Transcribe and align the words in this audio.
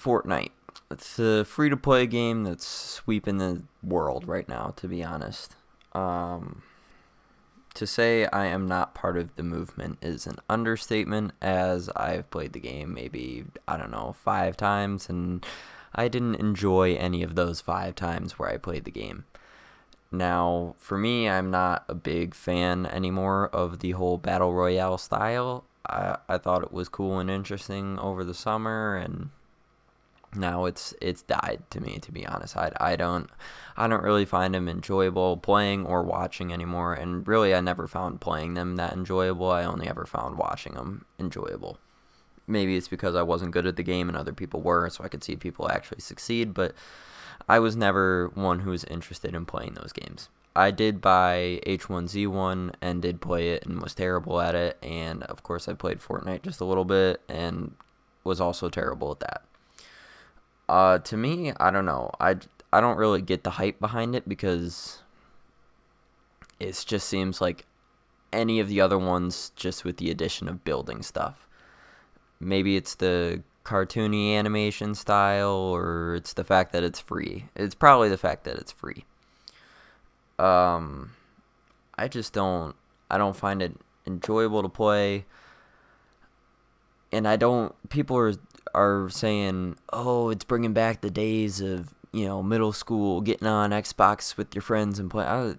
Fortnite. 0.00 0.50
It's 0.90 1.18
a 1.18 1.44
free 1.44 1.68
to 1.68 1.76
play 1.76 2.06
game 2.06 2.44
that's 2.44 2.66
sweeping 2.66 3.38
the 3.38 3.62
world 3.82 4.26
right 4.26 4.48
now, 4.48 4.72
to 4.76 4.88
be 4.88 5.02
honest. 5.04 5.56
Um, 5.92 6.62
to 7.74 7.86
say 7.86 8.26
I 8.26 8.46
am 8.46 8.66
not 8.66 8.94
part 8.94 9.16
of 9.16 9.34
the 9.36 9.42
movement 9.42 9.98
is 10.02 10.26
an 10.26 10.36
understatement, 10.48 11.32
as 11.42 11.88
I've 11.90 12.30
played 12.30 12.52
the 12.52 12.60
game 12.60 12.94
maybe, 12.94 13.44
I 13.66 13.76
don't 13.76 13.90
know, 13.90 14.14
five 14.18 14.56
times, 14.56 15.08
and 15.08 15.44
I 15.94 16.08
didn't 16.08 16.36
enjoy 16.36 16.94
any 16.94 17.22
of 17.22 17.34
those 17.34 17.60
five 17.60 17.94
times 17.94 18.38
where 18.38 18.48
I 18.48 18.56
played 18.56 18.84
the 18.84 18.90
game. 18.90 19.24
Now, 20.10 20.74
for 20.78 20.96
me, 20.96 21.28
I'm 21.28 21.50
not 21.50 21.84
a 21.88 21.94
big 21.94 22.34
fan 22.34 22.86
anymore 22.86 23.48
of 23.52 23.80
the 23.80 23.90
whole 23.92 24.16
Battle 24.16 24.54
Royale 24.54 24.98
style. 24.98 25.64
I, 25.86 26.16
I 26.28 26.38
thought 26.38 26.62
it 26.62 26.72
was 26.72 26.88
cool 26.88 27.18
and 27.18 27.30
interesting 27.30 27.98
over 27.98 28.24
the 28.24 28.34
summer, 28.34 28.96
and 28.96 29.30
now 30.38 30.64
it's 30.64 30.94
it's 31.00 31.22
died 31.22 31.62
to 31.70 31.80
me 31.80 31.98
to 31.98 32.12
be 32.12 32.26
honest. 32.26 32.56
I, 32.56 32.72
I 32.80 32.96
don't 32.96 33.28
i 33.76 33.86
don't 33.86 34.02
really 34.02 34.24
find 34.24 34.54
them 34.54 34.68
enjoyable 34.68 35.36
playing 35.36 35.84
or 35.86 36.02
watching 36.02 36.52
anymore 36.52 36.94
and 36.94 37.26
really 37.26 37.54
i 37.54 37.60
never 37.60 37.86
found 37.86 38.20
playing 38.20 38.54
them 38.54 38.76
that 38.76 38.92
enjoyable. 38.92 39.50
I 39.50 39.64
only 39.64 39.88
ever 39.88 40.06
found 40.06 40.38
watching 40.38 40.74
them 40.74 41.04
enjoyable. 41.18 41.78
Maybe 42.46 42.76
it's 42.76 42.88
because 42.88 43.14
i 43.14 43.22
wasn't 43.22 43.52
good 43.52 43.66
at 43.66 43.76
the 43.76 43.82
game 43.82 44.08
and 44.08 44.16
other 44.16 44.32
people 44.32 44.60
were 44.62 44.88
so 44.88 45.04
i 45.04 45.08
could 45.08 45.24
see 45.24 45.36
people 45.36 45.70
actually 45.70 46.00
succeed 46.00 46.54
but 46.54 46.74
i 47.48 47.58
was 47.58 47.76
never 47.76 48.30
one 48.34 48.60
who 48.60 48.70
was 48.70 48.84
interested 48.84 49.34
in 49.34 49.44
playing 49.44 49.74
those 49.74 49.92
games. 49.92 50.28
I 50.56 50.72
did 50.72 51.00
buy 51.00 51.60
h1z1 51.66 52.74
and 52.80 53.02
did 53.02 53.20
play 53.20 53.50
it 53.50 53.64
and 53.64 53.80
was 53.80 53.94
terrible 53.94 54.40
at 54.40 54.54
it 54.54 54.76
and 54.82 55.22
of 55.24 55.42
course 55.42 55.68
i 55.68 55.74
played 55.74 56.00
fortnite 56.00 56.42
just 56.42 56.60
a 56.60 56.64
little 56.64 56.84
bit 56.84 57.20
and 57.28 57.74
was 58.24 58.40
also 58.40 58.68
terrible 58.68 59.12
at 59.12 59.20
that 59.20 59.42
uh, 60.68 60.98
to 60.98 61.16
me, 61.16 61.52
I 61.58 61.70
don't 61.70 61.86
know. 61.86 62.10
I, 62.20 62.36
I 62.72 62.80
don't 62.80 62.98
really 62.98 63.22
get 63.22 63.44
the 63.44 63.50
hype 63.50 63.80
behind 63.80 64.14
it 64.14 64.28
because 64.28 65.02
it 66.60 66.84
just 66.86 67.08
seems 67.08 67.40
like 67.40 67.66
any 68.32 68.60
of 68.60 68.68
the 68.68 68.80
other 68.80 68.98
ones 68.98 69.52
just 69.56 69.84
with 69.84 69.96
the 69.96 70.10
addition 70.10 70.48
of 70.48 70.64
building 70.64 71.02
stuff. 71.02 71.46
Maybe 72.40 72.76
it's 72.76 72.94
the 72.94 73.42
cartoony 73.64 74.34
animation 74.34 74.94
style 74.94 75.50
or 75.50 76.14
it's 76.14 76.32
the 76.32 76.44
fact 76.44 76.72
that 76.72 76.82
it's 76.82 77.00
free. 77.00 77.46
It's 77.54 77.74
probably 77.74 78.08
the 78.08 78.18
fact 78.18 78.44
that 78.44 78.56
it's 78.56 78.72
free. 78.72 79.04
Um 80.38 81.12
I 81.96 82.08
just 82.08 82.32
don't 82.32 82.76
I 83.10 83.18
don't 83.18 83.36
find 83.36 83.60
it 83.60 83.74
enjoyable 84.06 84.62
to 84.62 84.68
play 84.68 85.24
and 87.12 87.26
I 87.26 87.36
don't 87.36 87.74
people 87.88 88.16
are 88.16 88.34
are 88.74 89.08
saying, 89.10 89.76
"Oh, 89.92 90.30
it's 90.30 90.44
bringing 90.44 90.72
back 90.72 91.00
the 91.00 91.10
days 91.10 91.60
of 91.60 91.94
you 92.12 92.26
know 92.26 92.42
middle 92.42 92.72
school, 92.72 93.20
getting 93.20 93.48
on 93.48 93.70
Xbox 93.70 94.36
with 94.36 94.54
your 94.54 94.62
friends 94.62 94.98
and 94.98 95.10
play." 95.10 95.24
I, 95.24 95.54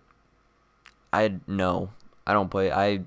I 1.14 1.40
no, 1.48 1.90
I 2.28 2.34
don't 2.34 2.50
play. 2.50 2.72
I 2.72 3.02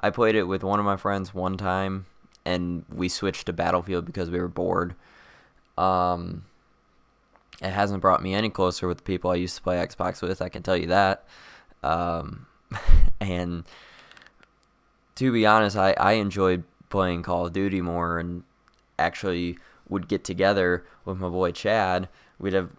I 0.00 0.10
played 0.10 0.34
it 0.34 0.44
with 0.44 0.62
one 0.64 0.78
of 0.78 0.84
my 0.84 0.96
friends 0.96 1.34
one 1.34 1.56
time, 1.56 2.06
and 2.44 2.84
we 2.92 3.08
switched 3.08 3.46
to 3.46 3.52
Battlefield 3.52 4.04
because 4.04 4.30
we 4.30 4.38
were 4.38 4.48
bored. 4.48 4.94
Um, 5.78 6.44
it 7.62 7.70
hasn't 7.70 8.00
brought 8.00 8.22
me 8.22 8.34
any 8.34 8.50
closer 8.50 8.88
with 8.88 8.98
the 8.98 9.04
people 9.04 9.30
I 9.30 9.36
used 9.36 9.56
to 9.56 9.62
play 9.62 9.76
Xbox 9.76 10.22
with. 10.22 10.42
I 10.42 10.48
can 10.48 10.62
tell 10.62 10.76
you 10.76 10.88
that. 10.88 11.24
Um, 11.82 12.46
and 13.20 13.64
to 15.16 15.32
be 15.32 15.46
honest, 15.46 15.76
I 15.76 15.94
I 15.98 16.12
enjoyed 16.14 16.64
playing 16.90 17.22
Call 17.22 17.46
of 17.46 17.52
Duty 17.52 17.80
more 17.80 18.18
and 18.18 18.44
actually 18.98 19.58
would 19.88 20.08
get 20.08 20.24
together 20.24 20.84
with 21.04 21.18
my 21.18 21.28
boy 21.28 21.52
Chad. 21.52 22.08
We'd 22.38 22.54
have 22.54 22.70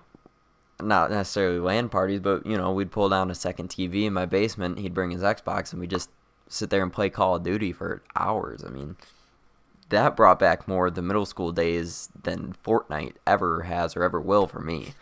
not 0.82 1.10
necessarily 1.10 1.60
LAN 1.60 1.90
parties, 1.90 2.20
but 2.20 2.46
you 2.46 2.58
know, 2.58 2.72
we'd 2.72 2.92
pull 2.92 3.10
down 3.10 3.32
a 3.32 3.36
second 3.36 3.70
TV 3.70 4.06
in 4.06 4.14
my 4.14 4.26
basement. 4.26 4.80
He'd 4.80 4.94
bring 4.94 5.12
his 5.12 5.22
Xbox, 5.22 5.72
and 5.72 5.80
we'd 5.80 5.90
just 5.90 6.10
sit 6.50 6.70
there 6.70 6.84
and 6.84 6.92
play 6.92 7.10
Call 7.10 7.36
of 7.36 7.44
Duty 7.44 7.72
for 7.72 8.02
hours. 8.16 8.64
I 8.64 8.70
mean, 8.70 8.98
that 9.90 10.16
brought 10.16 10.40
back 10.40 10.68
more 10.68 10.90
the 10.90 11.02
middle 11.02 11.26
school 11.26 11.52
days 11.52 12.10
than 12.24 12.56
Fortnite 12.64 13.16
ever 13.26 13.64
has 13.64 13.96
or 13.96 14.04
ever 14.04 14.20
will 14.20 14.48
for 14.48 14.60
me. 14.60 14.94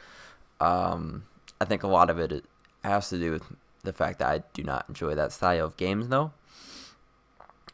Um, 0.59 1.25
I 1.59 1.65
think 1.65 1.83
a 1.83 1.87
lot 1.87 2.09
of 2.09 2.19
it 2.19 2.45
has 2.83 3.09
to 3.09 3.17
do 3.17 3.31
with 3.31 3.43
the 3.83 3.93
fact 3.93 4.19
that 4.19 4.29
I 4.29 4.43
do 4.53 4.63
not 4.63 4.85
enjoy 4.87 5.15
that 5.15 5.31
style 5.31 5.65
of 5.65 5.77
games, 5.77 6.09
though 6.09 6.31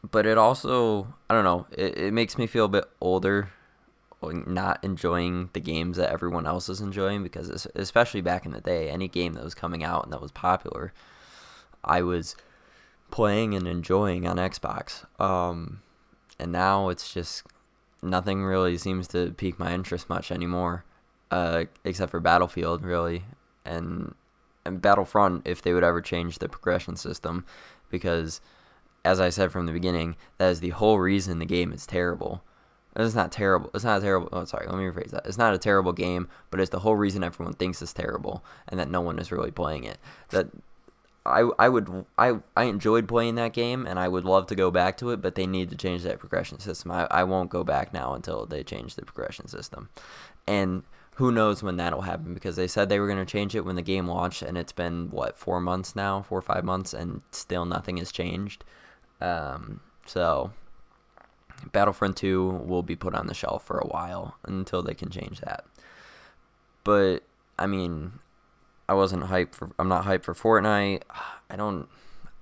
but 0.08 0.26
it 0.26 0.38
also 0.38 1.14
I 1.28 1.34
don't 1.34 1.44
know 1.44 1.66
it, 1.72 1.98
it 1.98 2.12
makes 2.12 2.38
me 2.38 2.46
feel 2.46 2.66
a 2.66 2.68
bit 2.68 2.84
older 3.00 3.50
not 4.22 4.84
enjoying 4.84 5.48
the 5.54 5.60
games 5.60 5.96
that 5.96 6.12
everyone 6.12 6.46
else 6.46 6.68
is 6.68 6.82
enjoying 6.82 7.22
because 7.22 7.66
especially 7.74 8.20
back 8.20 8.44
in 8.44 8.52
the 8.52 8.60
day 8.60 8.90
any 8.90 9.08
game 9.08 9.32
that 9.32 9.44
was 9.44 9.54
coming 9.54 9.82
out 9.82 10.04
and 10.04 10.12
that 10.12 10.20
was 10.20 10.32
popular 10.32 10.92
I 11.84 12.02
was 12.02 12.36
playing 13.10 13.54
and 13.54 13.66
enjoying 13.66 14.26
on 14.26 14.36
Xbox. 14.36 15.04
Um, 15.20 15.82
and 16.38 16.52
now 16.52 16.88
it's 16.88 17.12
just 17.12 17.44
nothing 18.02 18.44
really 18.44 18.78
seems 18.78 19.06
to 19.08 19.32
pique 19.32 19.58
my 19.58 19.74
interest 19.74 20.08
much 20.08 20.32
anymore 20.32 20.84
uh, 21.30 21.64
except 21.84 22.10
for 22.10 22.20
Battlefield 22.20 22.82
really 22.82 23.24
and 23.64 24.14
and 24.64 24.80
Battlefront 24.80 25.46
if 25.46 25.62
they 25.62 25.72
would 25.72 25.84
ever 25.84 26.00
change 26.00 26.38
the 26.38 26.48
progression 26.48 26.96
system 26.96 27.44
because 27.90 28.40
as 29.04 29.20
I 29.20 29.30
said 29.30 29.52
from 29.52 29.66
the 29.66 29.72
beginning, 29.72 30.16
that 30.38 30.50
is 30.50 30.60
the 30.60 30.70
whole 30.70 30.98
reason 30.98 31.38
the 31.38 31.46
game 31.46 31.72
is 31.72 31.86
terrible. 31.86 32.42
It's 32.96 33.14
not 33.14 33.30
terrible. 33.30 33.70
It's 33.72 33.84
not 33.84 33.98
a 33.98 34.00
terrible. 34.00 34.28
Oh, 34.32 34.44
sorry. 34.44 34.66
Let 34.66 34.76
me 34.76 34.84
rephrase 34.84 35.10
that. 35.10 35.24
It's 35.24 35.38
not 35.38 35.54
a 35.54 35.58
terrible 35.58 35.92
game, 35.92 36.28
but 36.50 36.60
it's 36.60 36.70
the 36.70 36.80
whole 36.80 36.96
reason 36.96 37.22
everyone 37.22 37.54
thinks 37.54 37.80
it's 37.80 37.92
terrible 37.92 38.44
and 38.68 38.80
that 38.80 38.90
no 38.90 39.00
one 39.00 39.18
is 39.18 39.30
really 39.30 39.52
playing 39.52 39.84
it. 39.84 39.98
That 40.30 40.48
I 41.24 41.48
I 41.58 41.68
would 41.68 42.04
I 42.18 42.40
I 42.56 42.64
enjoyed 42.64 43.06
playing 43.06 43.36
that 43.36 43.52
game 43.52 43.86
and 43.86 43.98
I 43.98 44.08
would 44.08 44.24
love 44.24 44.46
to 44.48 44.54
go 44.54 44.70
back 44.70 44.96
to 44.98 45.10
it, 45.10 45.22
but 45.22 45.34
they 45.34 45.46
need 45.46 45.70
to 45.70 45.76
change 45.76 46.02
that 46.02 46.18
progression 46.18 46.58
system. 46.58 46.90
I 46.90 47.06
I 47.10 47.24
won't 47.24 47.50
go 47.50 47.62
back 47.62 47.92
now 47.92 48.14
until 48.14 48.46
they 48.46 48.64
change 48.64 48.96
the 48.96 49.04
progression 49.04 49.46
system, 49.46 49.88
and 50.46 50.82
who 51.16 51.30
knows 51.30 51.62
when 51.62 51.76
that'll 51.76 52.02
happen 52.02 52.32
because 52.32 52.56
they 52.56 52.66
said 52.66 52.88
they 52.88 52.98
were 52.98 53.06
going 53.06 53.18
to 53.18 53.30
change 53.30 53.54
it 53.54 53.64
when 53.64 53.76
the 53.76 53.82
game 53.82 54.08
launched, 54.08 54.42
and 54.42 54.56
it's 54.56 54.72
been 54.72 55.10
what 55.10 55.36
four 55.38 55.60
months 55.60 55.94
now, 55.94 56.22
four 56.22 56.38
or 56.38 56.42
five 56.42 56.64
months, 56.64 56.94
and 56.94 57.20
still 57.30 57.66
nothing 57.66 57.98
has 57.98 58.10
changed. 58.10 58.64
Um, 59.20 59.80
so 60.06 60.52
Battlefront 61.72 62.16
2 62.16 62.62
will 62.66 62.82
be 62.82 62.96
put 62.96 63.14
on 63.14 63.26
the 63.26 63.34
shelf 63.34 63.64
for 63.64 63.78
a 63.78 63.86
while 63.86 64.36
until 64.44 64.82
they 64.82 64.94
can 64.94 65.10
change 65.10 65.40
that. 65.40 65.64
But 66.84 67.20
I 67.58 67.66
mean, 67.66 68.12
I 68.88 68.94
wasn't 68.94 69.24
hyped 69.24 69.54
for 69.54 69.70
I'm 69.78 69.88
not 69.88 70.04
hyped 70.04 70.24
for 70.24 70.34
Fortnite. 70.34 71.02
I 71.50 71.56
don't 71.56 71.88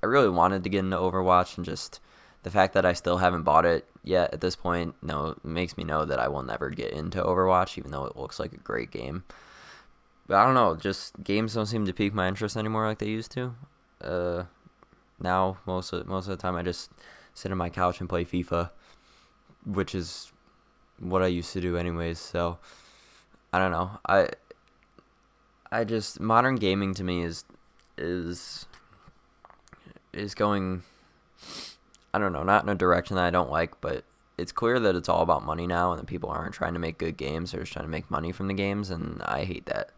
I 0.03 0.07
really 0.07 0.29
wanted 0.29 0.63
to 0.65 0.71
get 0.71 0.81
into 0.81 0.97
Overwatch 0.97 1.57
and 1.57 1.67
just 1.67 2.01
the 2.45 2.51
fact 2.51 2.73
that 2.75 2.87
I 2.87 2.93
still 2.93 3.19
haven't 3.19 3.43
bought 3.43 3.67
it 3.67 3.85
yet 4.05 4.33
at 4.33 4.41
this 4.41 4.55
point, 4.55 4.95
no, 5.03 5.37
makes 5.43 5.77
me 5.77 5.83
know 5.83 6.05
that 6.05 6.21
I 6.21 6.29
will 6.29 6.45
never 6.45 6.71
get 6.71 6.93
into 6.93 7.23
Overwatch 7.23 7.77
even 7.77 7.91
though 7.91 8.05
it 8.05 8.17
looks 8.17 8.39
like 8.39 8.53
a 8.53 8.59
great 8.59 8.91
game. 8.91 9.25
But 10.29 10.37
I 10.37 10.45
don't 10.45 10.55
know, 10.55 10.77
just 10.77 11.23
games 11.25 11.55
don't 11.55 11.67
seem 11.67 11.85
to 11.87 11.93
pique 11.93 12.15
my 12.15 12.29
interest 12.29 12.57
anymore 12.57 12.87
like 12.87 12.99
they 12.99 13.09
used 13.09 13.33
to. 13.33 13.55
Uh 14.01 14.45
now 15.21 15.59
most 15.67 15.93
of 15.93 16.07
most 16.07 16.27
of 16.27 16.31
the 16.31 16.41
time 16.41 16.57
I 16.57 16.63
just 16.63 16.91
sit 17.35 17.53
on 17.53 17.59
my 17.59 17.71
couch 17.71 18.01
and 18.01 18.09
play 18.09 18.25
FIFA, 18.25 18.71
which 19.65 19.95
is 19.95 20.33
what 20.99 21.23
I 21.23 21.27
used 21.27 21.53
to 21.53 21.61
do 21.61 21.77
anyways. 21.77 22.19
So 22.19 22.59
I 23.53 23.59
don't 23.59 23.71
know. 23.71 23.99
I 24.07 24.29
I 25.71 25.85
just 25.85 26.21
modern 26.21 26.57
gaming 26.57 26.95
to 26.95 27.05
me 27.05 27.23
is 27.23 27.45
is 27.97 28.67
is 30.13 30.35
going 30.35 30.83
I 32.13 32.19
don't 32.19 32.33
know, 32.33 32.43
not 32.43 32.63
in 32.63 32.69
a 32.71 32.75
direction 32.75 33.17
that 33.17 33.25
I 33.25 33.31
don't 33.31 33.51
like, 33.51 33.81
but 33.81 34.05
it's 34.39 34.53
clear 34.53 34.81
that 34.81 34.95
it's 34.95 35.09
all 35.09 35.23
about 35.23 35.45
money 35.45 35.67
now 35.67 35.93
and 35.93 36.01
that 36.01 36.07
people 36.07 36.31
aren't 36.31 36.55
trying 36.55 36.73
to 36.73 36.79
make 36.79 36.97
good 36.97 37.17
games, 37.17 37.53
they're 37.53 37.61
just 37.61 37.73
trying 37.73 37.85
to 37.85 37.91
make 37.91 38.11
money 38.11 38.33
from 38.33 38.49
the 38.49 38.55
games 38.55 38.91
and 38.91 39.21
I 39.23 39.45
hate 39.45 39.67
that. 39.67 39.91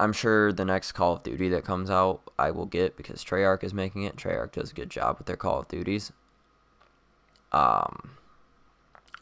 I'm 0.00 0.14
sure 0.14 0.50
the 0.50 0.64
next 0.64 0.92
Call 0.92 1.12
of 1.12 1.22
Duty 1.22 1.50
that 1.50 1.62
comes 1.62 1.90
out, 1.90 2.22
I 2.38 2.52
will 2.52 2.64
get 2.64 2.96
because 2.96 3.22
Treyarch 3.22 3.62
is 3.62 3.74
making 3.74 4.04
it. 4.04 4.16
Treyarch 4.16 4.52
does 4.52 4.70
a 4.70 4.74
good 4.74 4.88
job 4.88 5.18
with 5.18 5.26
their 5.26 5.36
Call 5.36 5.60
of 5.60 5.68
Duties. 5.68 6.10
Um, 7.52 8.12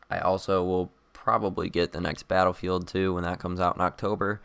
I 0.08 0.20
also 0.20 0.62
will 0.62 0.92
probably 1.12 1.68
get 1.68 1.90
the 1.90 2.00
next 2.00 2.28
Battlefield 2.28 2.86
2 2.86 3.12
when 3.12 3.24
that 3.24 3.40
comes 3.40 3.58
out 3.58 3.74
in 3.74 3.82
October, 3.82 4.40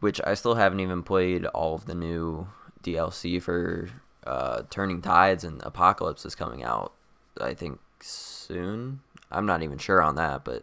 which 0.00 0.20
I 0.26 0.34
still 0.34 0.56
haven't 0.56 0.80
even 0.80 1.02
played 1.02 1.46
all 1.46 1.76
of 1.76 1.86
the 1.86 1.94
new 1.94 2.48
DLC 2.82 3.40
for 3.40 3.88
uh, 4.26 4.64
Turning 4.68 5.00
Tides 5.00 5.44
and 5.44 5.62
Apocalypse 5.62 6.26
is 6.26 6.34
coming 6.34 6.62
out, 6.62 6.92
I 7.40 7.54
think, 7.54 7.80
soon. 8.00 9.00
I'm 9.30 9.46
not 9.46 9.62
even 9.62 9.78
sure 9.78 10.02
on 10.02 10.16
that, 10.16 10.44
but, 10.44 10.62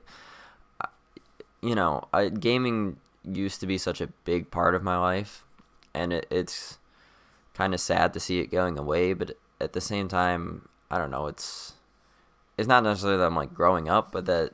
uh, 0.80 0.90
you 1.62 1.74
know, 1.74 2.08
I, 2.14 2.30
gaming 2.30 2.98
used 3.32 3.60
to 3.62 3.68
be 3.68 3.78
such 3.78 4.02
a 4.02 4.08
big 4.26 4.52
part 4.52 4.76
of 4.76 4.84
my 4.84 4.98
life, 4.98 5.44
and 5.94 6.14
it, 6.14 6.28
it's 6.30 6.78
kind 7.54 7.74
of 7.74 7.80
sad 7.80 8.14
to 8.14 8.20
see 8.20 8.40
it 8.40 8.48
going 8.52 8.78
away. 8.78 9.14
But 9.14 9.38
at 9.60 9.74
the 9.74 9.82
same 9.82 10.08
time, 10.08 10.70
I 10.90 10.98
don't 10.98 11.12
know. 11.12 11.28
It's 11.28 11.74
it's 12.58 12.68
not 12.68 12.84
necessarily 12.84 13.18
that 13.20 13.26
I'm 13.26 13.36
like 13.36 13.54
growing 13.54 13.90
up, 13.90 14.12
but 14.12 14.26
that 14.26 14.54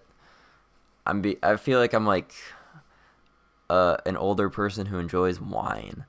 I'm 1.06 1.22
be 1.22 1.38
I 1.44 1.56
feel 1.58 1.80
like 1.80 1.94
I'm 1.94 2.06
like 2.06 2.34
uh, 3.70 3.98
an 4.06 4.18
older 4.18 4.50
person 4.50 4.88
who 4.88 5.00
enjoys 5.00 5.40
wine, 5.40 6.06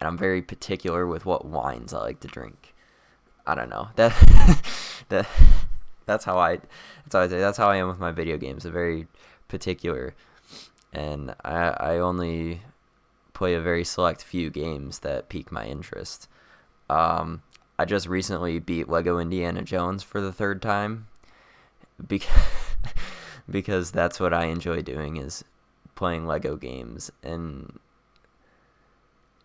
and 0.00 0.08
I'm 0.08 0.18
very 0.18 0.42
particular 0.42 1.06
with 1.06 1.26
what 1.26 1.44
wines 1.44 1.92
I 1.92 1.98
like 2.00 2.20
to 2.20 2.28
drink. 2.28 2.74
I 3.46 3.54
don't 3.54 3.68
know 3.68 3.88
that 3.96 4.12
that 5.08 5.28
that's 6.06 6.24
how 6.24 6.38
I 6.38 6.56
that's 6.56 7.12
how 7.12 7.20
I 7.20 7.28
say 7.28 7.38
that's 7.38 7.58
how 7.58 7.68
I 7.68 7.76
am 7.76 7.88
with 7.88 7.98
my 7.98 8.12
video 8.12 8.36
games. 8.36 8.64
I'm 8.64 8.72
very 8.72 9.06
particular, 9.48 10.14
and 10.96 11.34
I 11.44 11.68
I 11.78 11.98
only 11.98 12.62
play 13.34 13.54
a 13.54 13.60
very 13.60 13.84
select 13.84 14.24
few 14.24 14.48
games 14.48 15.00
that 15.00 15.28
pique 15.28 15.52
my 15.52 15.66
interest. 15.66 16.26
Um, 16.88 17.42
I 17.78 17.84
just 17.84 18.08
recently 18.08 18.58
beat 18.58 18.88
Lego 18.88 19.18
Indiana 19.18 19.62
Jones 19.62 20.02
for 20.02 20.22
the 20.22 20.32
third 20.32 20.62
time 20.62 21.06
because 22.08 22.30
because 23.50 23.90
that's 23.90 24.18
what 24.18 24.32
I 24.32 24.46
enjoy 24.46 24.82
doing 24.82 25.18
is 25.18 25.44
playing 25.94 26.26
Lego 26.26 26.56
games 26.56 27.10
and 27.22 27.78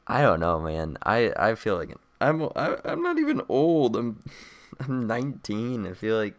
I 0.07 0.21
don't 0.21 0.39
know, 0.39 0.59
man. 0.61 0.97
I 1.03 1.33
I 1.35 1.55
feel 1.55 1.75
like 1.75 1.95
I'm 2.21 2.43
I, 2.55 2.77
I'm 2.85 3.03
not 3.03 3.19
even 3.19 3.41
old. 3.49 3.97
I'm 3.97 4.23
I'm 4.79 5.05
19. 5.05 5.85
I 5.85 5.93
feel 5.93 6.15
like 6.15 6.35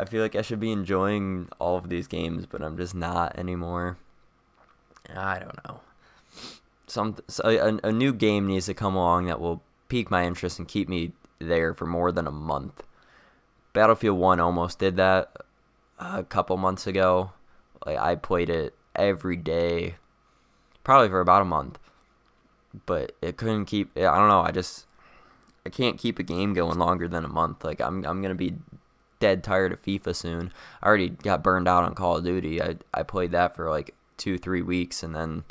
I 0.00 0.06
feel 0.06 0.22
like 0.22 0.34
I 0.34 0.40
should 0.40 0.60
be 0.60 0.72
enjoying 0.72 1.50
all 1.58 1.76
of 1.76 1.90
these 1.90 2.06
games, 2.06 2.46
but 2.46 2.62
I'm 2.62 2.78
just 2.78 2.94
not 2.94 3.38
anymore. 3.38 3.98
I 5.14 5.38
don't 5.38 5.62
know. 5.68 5.80
Some 6.86 7.16
so 7.28 7.42
a, 7.44 7.86
a 7.86 7.92
new 7.92 8.14
game 8.14 8.46
needs 8.46 8.64
to 8.66 8.74
come 8.74 8.96
along 8.96 9.26
that 9.26 9.40
will 9.40 9.62
pique 9.88 10.10
my 10.10 10.24
interest 10.24 10.58
and 10.58 10.66
keep 10.66 10.88
me 10.88 11.12
there 11.38 11.74
for 11.74 11.84
more 11.84 12.12
than 12.12 12.26
a 12.26 12.30
month. 12.30 12.82
Battlefield 13.74 14.18
1 14.18 14.40
almost 14.40 14.78
did 14.78 14.96
that 14.96 15.36
a 15.98 16.24
couple 16.24 16.56
months 16.56 16.86
ago. 16.86 17.32
Like 17.84 17.98
I 17.98 18.14
played 18.14 18.48
it 18.48 18.74
every 18.96 19.36
day, 19.36 19.96
probably 20.82 21.10
for 21.10 21.20
about 21.20 21.42
a 21.42 21.44
month, 21.44 21.78
but 22.86 23.12
it 23.20 23.36
couldn't 23.36 23.66
keep. 23.66 23.96
I 23.98 24.16
don't 24.16 24.28
know. 24.28 24.40
I 24.40 24.50
just 24.50 24.86
I 25.66 25.68
can't 25.68 25.98
keep 25.98 26.18
a 26.18 26.22
game 26.22 26.54
going 26.54 26.78
longer 26.78 27.06
than 27.06 27.26
a 27.26 27.28
month. 27.28 27.64
Like 27.64 27.82
I'm 27.82 28.02
I'm 28.06 28.22
gonna 28.22 28.34
be 28.34 28.54
dead 29.20 29.44
tired 29.44 29.72
of 29.72 29.82
FIFA 29.82 30.14
soon. 30.16 30.52
I 30.82 30.86
already 30.86 31.10
got 31.10 31.44
burned 31.44 31.68
out 31.68 31.84
on 31.84 31.94
Call 31.94 32.16
of 32.16 32.24
Duty. 32.24 32.60
I 32.60 32.76
I 32.92 33.02
played 33.04 33.30
that 33.32 33.54
for 33.54 33.70
like 33.70 33.94
two 34.16 34.38
three 34.38 34.62
weeks 34.62 35.02
and 35.02 35.14
then 35.14 35.44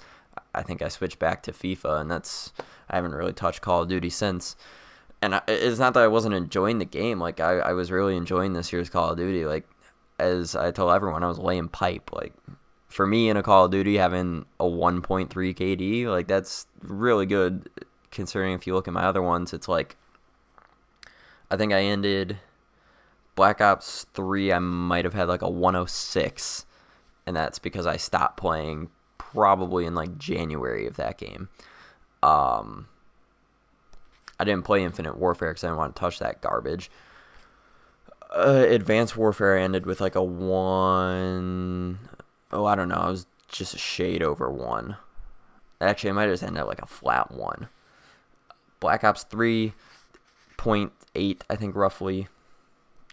I 0.54 0.64
think 0.64 0.82
I 0.82 0.90
switched 0.90 1.20
back 1.20 1.42
to 1.44 1.52
FIFA 1.52 2.02
and 2.02 2.12
that's 2.12 2.52
I 2.90 2.96
haven't 2.96 3.14
really 3.14 3.34
touched 3.34 3.62
Call 3.62 3.84
of 3.84 3.90
Duty 3.90 4.10
since. 4.10 4.56
And 5.22 5.36
I, 5.36 5.42
it's 5.48 5.80
not 5.80 5.94
that 5.94 6.04
I 6.04 6.08
wasn't 6.08 6.36
enjoying 6.36 6.80
the 6.80 6.86
game. 6.86 7.20
Like 7.20 7.40
I, 7.40 7.60
I 7.60 7.74
was 7.74 7.92
really 7.92 8.18
enjoying 8.18 8.54
this 8.54 8.74
year's 8.74 8.90
Call 8.90 9.12
of 9.12 9.18
Duty. 9.18 9.46
Like 9.46 9.68
as 10.18 10.56
I 10.56 10.72
told 10.72 10.92
everyone, 10.92 11.24
I 11.24 11.28
was 11.28 11.40
laying 11.40 11.70
pipe. 11.70 12.12
Like 12.12 12.34
for 12.88 13.06
me 13.06 13.30
in 13.30 13.38
a 13.38 13.44
Call 13.44 13.66
of 13.66 13.72
Duty 13.72 13.98
having 13.98 14.46
a 14.60 14.66
1.3 14.66 15.30
KD, 15.30 16.08
like 16.08 16.28
that's 16.28 16.68
really 16.82 17.26
good 17.26 17.70
considering 18.12 18.54
if 18.54 18.66
you 18.66 18.74
look 18.74 18.88
at 18.88 18.94
my 18.94 19.04
other 19.04 19.22
ones, 19.22 19.54
it's 19.54 19.68
like 19.68 19.96
I 21.52 21.58
think 21.58 21.74
I 21.74 21.82
ended 21.82 22.38
Black 23.40 23.62
Ops 23.62 24.06
3 24.16 24.52
I 24.52 24.60
might 24.60 25.06
have 25.06 25.14
had 25.14 25.30
like 25.30 25.42
a 25.42 25.50
106 25.50 26.66
and 27.26 27.38
that's 27.38 27.58
because 27.58 27.88
I 27.88 27.96
stopped 27.96 28.36
playing 28.36 28.90
probably 29.18 29.86
in 29.86 29.96
like 29.96 30.18
January 30.18 30.86
of 30.86 30.98
that 30.98 31.18
game. 31.18 31.48
Um 32.22 32.90
I 34.38 34.44
didn't 34.44 34.66
play 34.66 34.84
Infinite 34.84 35.18
Warfare 35.18 35.54
cuz 35.54 35.64
I 35.64 35.68
didn't 35.68 35.78
want 35.78 35.96
to 35.96 36.00
touch 36.02 36.20
that 36.20 36.42
garbage. 36.42 36.92
Uh, 38.30 38.66
Advanced 38.68 39.16
Warfare 39.16 39.56
ended 39.56 39.86
with 39.86 40.02
like 40.02 40.16
a 40.16 40.22
1 40.22 41.98
oh, 42.52 42.66
I 42.66 42.76
don't 42.76 42.90
know. 42.90 43.04
It 43.04 43.12
was 43.12 43.26
just 43.48 43.74
a 43.74 43.78
shade 43.78 44.22
over 44.22 44.52
one. 44.52 44.98
Actually, 45.80 46.10
I 46.10 46.14
might 46.14 46.28
just 46.28 46.44
ended 46.44 46.60
up 46.60 46.68
like 46.68 46.82
a 46.82 46.86
flat 46.86 47.32
one. 47.32 47.70
Black 48.82 49.06
Ops 49.06 49.24
3.8, 49.24 51.42
I 51.50 51.56
think, 51.56 51.74
roughly. 51.74 52.28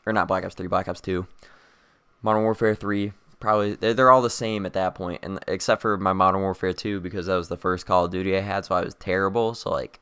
Or 0.07 0.13
not 0.13 0.29
Black 0.29 0.45
Ops 0.45 0.55
3, 0.55 0.69
Black 0.69 0.89
Ops 0.89 1.01
2. 1.01 1.27
Modern 2.23 2.43
Warfare 2.43 2.75
3, 2.75 3.13
probably. 3.41 3.75
They're, 3.75 3.95
they're 3.95 4.11
all 4.11 4.23
the 4.23 4.31
same 4.31 4.65
at 4.65 4.73
that 4.73 4.95
point, 4.95 5.21
and 5.23 5.39
except 5.49 5.83
for 5.83 5.97
my 5.97 6.13
Modern 6.13 6.41
Warfare 6.41 6.73
2, 6.73 7.01
because 7.01 7.27
that 7.27 7.37
was 7.37 7.49
the 7.49 7.57
first 7.57 7.87
Call 7.87 8.05
of 8.05 8.11
Duty 8.11 8.37
I 8.37 8.41
had, 8.41 8.65
so 8.65 8.75
I 8.75 8.85
was 8.85 8.95
terrible. 8.95 9.55
So, 9.55 9.71
like, 9.71 10.01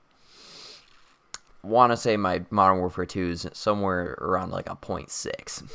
want 1.62 1.92
to 1.92 1.96
say 1.96 2.16
my 2.16 2.44
Modern 2.50 2.78
Warfare 2.78 3.06
2 3.06 3.30
is 3.30 3.48
somewhere 3.52 4.16
around 4.20 4.50
like 4.50 4.68
a 4.68 4.76
0.6. 4.76 5.70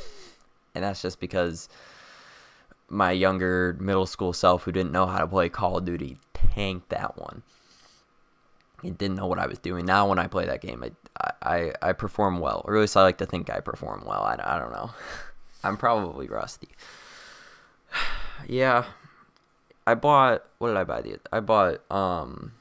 And 0.74 0.84
that's 0.84 1.02
just 1.02 1.20
because 1.20 1.68
my 2.88 3.12
younger 3.12 3.76
middle 3.80 4.06
school 4.06 4.32
self 4.32 4.64
who 4.64 4.72
didn't 4.72 4.92
know 4.92 5.06
how 5.06 5.18
to 5.18 5.26
play 5.26 5.48
Call 5.48 5.78
of 5.78 5.84
Duty 5.84 6.18
tanked 6.34 6.88
that 6.90 7.18
one. 7.18 7.42
He 8.82 8.90
didn't 8.90 9.16
know 9.16 9.26
what 9.26 9.38
I 9.38 9.46
was 9.46 9.58
doing. 9.58 9.84
Now 9.84 10.08
when 10.08 10.18
I 10.18 10.26
play 10.26 10.46
that 10.46 10.62
game, 10.62 10.82
I 10.82 10.92
I, 11.42 11.72
I 11.82 11.92
perform 11.92 12.38
well, 12.38 12.62
or 12.64 12.76
at 12.76 12.80
least 12.80 12.96
I 12.96 13.02
like 13.02 13.18
to 13.18 13.26
think 13.26 13.50
I 13.50 13.60
perform 13.60 14.04
well. 14.06 14.22
I, 14.22 14.38
I 14.42 14.58
don't 14.58 14.72
know. 14.72 14.90
I'm 15.64 15.76
probably 15.76 16.26
rusty. 16.28 16.68
yeah, 18.48 18.84
I 19.86 19.94
bought. 19.94 20.44
What 20.58 20.68
did 20.68 20.76
I 20.76 20.84
buy? 20.84 21.02
The 21.02 21.18
I 21.32 21.40
bought 21.40 21.80
um, 21.90 22.52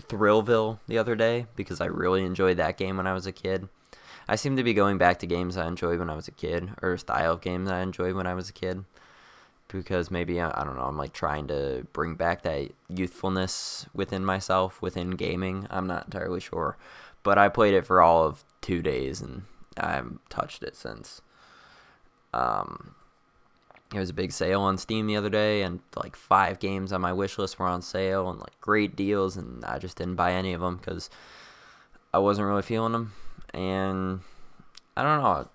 Thrillville 0.00 0.78
the 0.88 0.98
other 0.98 1.14
day 1.14 1.46
because 1.56 1.80
I 1.80 1.86
really 1.86 2.24
enjoyed 2.24 2.56
that 2.56 2.76
game 2.76 2.96
when 2.96 3.06
I 3.06 3.12
was 3.12 3.26
a 3.26 3.32
kid. 3.32 3.68
I 4.28 4.36
seem 4.36 4.56
to 4.56 4.62
be 4.62 4.72
going 4.72 4.98
back 4.98 5.18
to 5.18 5.26
games 5.26 5.56
I 5.56 5.66
enjoyed 5.66 5.98
when 5.98 6.08
I 6.08 6.14
was 6.14 6.28
a 6.28 6.32
kid, 6.32 6.70
or 6.80 6.96
style 6.96 7.32
of 7.32 7.40
games 7.40 7.68
I 7.68 7.82
enjoyed 7.82 8.14
when 8.14 8.26
I 8.26 8.34
was 8.34 8.48
a 8.48 8.52
kid 8.52 8.84
because 9.72 10.10
maybe 10.10 10.40
I 10.40 10.64
don't 10.64 10.76
know 10.76 10.82
I'm 10.82 10.98
like 10.98 11.12
trying 11.12 11.48
to 11.48 11.86
bring 11.92 12.14
back 12.14 12.42
that 12.42 12.70
youthfulness 12.88 13.86
within 13.94 14.24
myself 14.24 14.80
within 14.82 15.12
gaming. 15.12 15.66
I'm 15.70 15.86
not 15.86 16.06
entirely 16.06 16.40
sure, 16.40 16.76
but 17.22 17.38
I 17.38 17.48
played 17.48 17.74
it 17.74 17.86
for 17.86 18.00
all 18.00 18.24
of 18.24 18.44
two 18.60 18.82
days 18.82 19.20
and 19.20 19.42
I 19.76 19.92
haven't 19.92 20.20
touched 20.30 20.62
it 20.62 20.76
since. 20.76 21.20
Um, 22.32 22.94
there 23.90 24.00
was 24.00 24.10
a 24.10 24.14
big 24.14 24.32
sale 24.32 24.62
on 24.62 24.78
Steam 24.78 25.06
the 25.06 25.16
other 25.16 25.28
day, 25.28 25.62
and 25.62 25.80
like 25.96 26.16
five 26.16 26.58
games 26.58 26.92
on 26.92 27.02
my 27.02 27.12
wish 27.12 27.38
list 27.38 27.58
were 27.58 27.66
on 27.66 27.82
sale 27.82 28.30
and 28.30 28.40
like 28.40 28.58
great 28.60 28.96
deals, 28.96 29.36
and 29.36 29.62
I 29.66 29.78
just 29.78 29.98
didn't 29.98 30.14
buy 30.14 30.32
any 30.32 30.54
of 30.54 30.62
them 30.62 30.76
because 30.76 31.10
I 32.14 32.18
wasn't 32.18 32.48
really 32.48 32.62
feeling 32.62 32.92
them, 32.92 33.12
and 33.52 34.20
I 34.96 35.02
don't 35.02 35.22
know. 35.22 35.48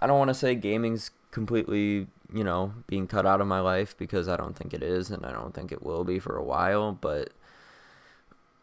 I 0.00 0.06
don't 0.08 0.18
want 0.18 0.30
to 0.30 0.34
say 0.34 0.56
gaming's 0.56 1.12
completely 1.30 2.08
you 2.32 2.44
know, 2.44 2.72
being 2.86 3.06
cut 3.06 3.26
out 3.26 3.40
of 3.40 3.46
my 3.46 3.60
life 3.60 3.96
because 3.96 4.28
I 4.28 4.36
don't 4.36 4.56
think 4.56 4.72
it 4.72 4.82
is 4.82 5.10
and 5.10 5.24
I 5.26 5.32
don't 5.32 5.54
think 5.54 5.70
it 5.70 5.82
will 5.82 6.04
be 6.04 6.18
for 6.18 6.36
a 6.36 6.42
while, 6.42 6.92
but 6.92 7.30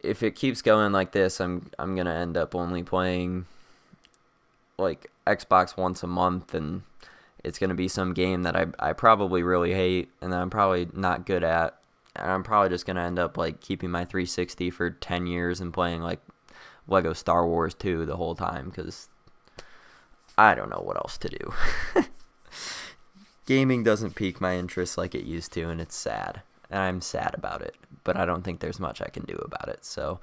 if 0.02 0.22
it 0.22 0.34
keeps 0.34 0.62
going 0.62 0.92
like 0.92 1.12
this, 1.12 1.40
I'm 1.40 1.70
I'm 1.78 1.94
to 2.06 2.12
end 2.12 2.36
up 2.36 2.54
only 2.54 2.82
playing 2.82 3.46
like 4.78 5.10
Xbox 5.26 5.76
once 5.76 6.02
a 6.02 6.06
month 6.06 6.54
and 6.54 6.82
it's 7.44 7.58
to 7.68 7.74
be 7.74 7.88
some 7.88 8.14
game 8.14 8.42
that 8.42 8.56
I 8.56 8.66
I 8.78 8.92
probably 8.92 9.42
really 9.42 9.74
hate 9.74 10.10
and 10.20 10.32
that 10.32 10.40
I'm 10.40 10.50
probably 10.50 10.88
not 10.92 11.26
good 11.26 11.44
at. 11.44 11.76
And 12.16 12.30
I'm 12.30 12.42
probably 12.42 12.70
just 12.70 12.86
to 12.96 13.02
end 13.02 13.18
up 13.18 13.36
like 13.36 13.60
keeping 13.60 13.90
my 13.90 14.04
360 14.04 14.70
for 14.70 14.90
10 14.90 15.26
years 15.26 15.60
and 15.60 15.72
playing 15.72 16.02
like 16.02 16.20
Lego 16.88 17.12
Star 17.12 17.46
Wars 17.46 17.74
2 17.74 18.04
the 18.04 18.16
whole 18.16 18.34
time 18.34 18.70
cuz 18.70 19.08
I 20.36 20.54
don't 20.54 20.70
know 20.70 20.82
what 20.82 20.96
else 20.96 21.18
to 21.18 21.28
do. 21.28 21.54
gaming 23.50 23.82
doesn't 23.82 24.14
pique 24.14 24.40
my 24.40 24.56
interest 24.56 24.96
like 24.96 25.12
it 25.12 25.24
used 25.24 25.52
to, 25.52 25.68
and 25.68 25.80
it's 25.80 25.96
sad. 25.96 26.42
And 26.70 26.80
I'm 26.80 27.00
sad 27.00 27.34
about 27.34 27.62
it, 27.62 27.74
but 28.10 28.20
I 28.20 28.26
don't 28.26 28.42
think 28.42 28.58
there's 28.58 28.80
much 28.80 29.00
I 29.00 29.08
can 29.08 29.22
do 29.22 29.36
about 29.36 29.68
it. 29.68 29.84
So, 29.84 30.18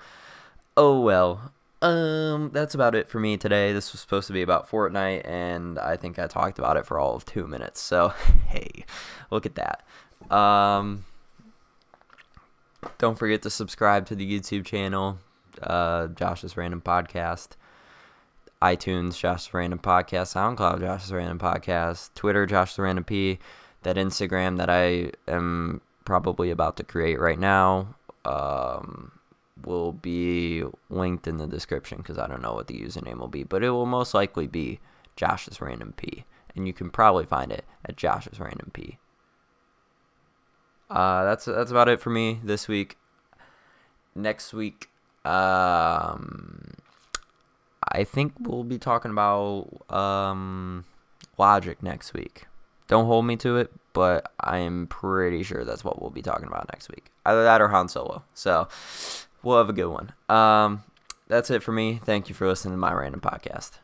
oh 0.76 1.00
well. 1.00 1.54
Um, 1.82 2.50
that's 2.52 2.76
about 2.76 2.96
it 2.96 3.08
for 3.08 3.20
me 3.20 3.38
today. 3.38 3.72
This 3.72 3.94
was 3.94 4.02
supposed 4.02 4.28
to 4.28 4.34
be 4.34 4.42
about 4.42 4.70
Fortnite, 4.70 5.22
and 5.26 5.80
I 5.80 5.96
think 5.96 6.20
I 6.20 6.28
talked 6.28 6.60
about 6.60 6.76
it 6.76 6.86
for 6.86 7.00
all 7.00 7.16
of 7.16 7.24
two 7.24 7.48
minutes. 7.48 7.80
So, 7.80 8.10
hey, 8.48 8.84
look 9.32 9.46
at 9.46 9.56
that. 9.56 10.36
Um, 10.36 11.06
don't 12.98 13.18
forget 13.18 13.42
to 13.44 13.50
subscribe 13.50 14.06
to 14.08 14.16
the 14.16 14.30
YouTube 14.30 14.66
channel, 14.66 15.20
uh, 15.64 16.08
Josh's 16.08 16.58
Random 16.58 16.82
Podcast 16.82 17.52
iTunes, 18.62 19.18
Josh's 19.18 19.54
Random 19.54 19.80
Podcast, 19.80 20.36
SoundCloud, 20.36 20.82
Josh's 20.82 21.14
Random 21.14 21.40
Podcast, 21.40 22.14
Twitter, 22.16 22.46
Josh 22.46 22.76
the 22.76 22.82
Random 22.82 23.06
P, 23.06 23.40
that 23.84 23.96
Instagram 23.96 24.58
that 24.58 24.70
I 24.70 25.12
am 25.32 25.80
probably 26.08 26.50
about 26.50 26.78
to 26.78 26.86
create 26.86 27.20
right 27.20 27.38
now 27.38 27.94
um, 28.24 29.12
will 29.62 29.92
be 29.92 30.64
linked 30.90 31.28
in 31.28 31.36
the 31.36 31.46
description 31.46 31.98
because 31.98 32.18
I 32.18 32.28
don't 32.28 32.42
know 32.42 32.54
what 32.54 32.68
the 32.68 32.80
username 32.80 33.20
will 33.20 33.28
be, 33.28 33.44
but 33.44 33.62
it 33.62 33.72
will 33.72 33.86
most 33.86 34.14
likely 34.14 34.48
be 34.48 34.80
Josh's 35.18 35.60
Random 35.60 35.94
P, 35.98 36.24
and 36.56 36.66
you 36.66 36.72
can 36.72 36.90
probably 36.90 37.26
find 37.26 37.52
it 37.52 37.66
at 37.84 37.98
Josh's 37.98 38.40
Random 38.40 38.72
P. 38.72 38.98
Uh, 40.90 41.26
that's 41.26 41.44
that's 41.44 41.72
about 41.72 41.90
it 41.90 42.00
for 42.00 42.10
me 42.10 42.40
this 42.42 42.70
week. 42.70 42.96
Next 44.16 44.54
week, 44.54 44.90
um, 45.26 46.72
I 47.84 48.06
think 48.06 48.32
we'll 48.40 48.64
be 48.64 48.78
talking 48.78 49.12
about 49.12 49.68
um, 49.90 50.86
Logic 51.38 51.84
next 51.84 52.14
week. 52.14 52.48
Don't 52.88 53.08
hold 53.08 53.26
me 53.26 53.36
to 53.36 53.58
it, 53.58 53.74
but 53.98 54.32
I 54.40 54.60
am 54.60 54.86
pretty 54.86 55.42
sure 55.42 55.66
that's 55.66 55.84
what 55.84 56.00
we'll 56.00 56.12
be 56.12 56.22
talking 56.22 56.46
about 56.46 56.70
next 56.72 56.88
week. 56.90 57.12
Either 57.26 57.44
that 57.44 57.62
or 57.62 57.70
Han 57.70 57.90
Solo. 57.90 58.22
So 58.36 58.68
we'll 59.42 59.58
have 59.58 59.70
a 59.70 59.74
good 59.74 59.88
one. 59.88 60.14
Um, 60.30 60.84
that's 61.28 61.50
it 61.50 61.64
for 61.64 61.72
me. 61.72 62.00
Thank 62.06 62.30
you 62.30 62.36
for 62.36 62.48
listening 62.48 62.76
to 62.76 62.78
my 62.78 62.94
random 62.94 63.22
podcast. 63.22 63.80